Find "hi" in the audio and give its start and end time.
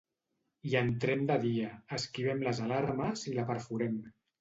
0.69-0.73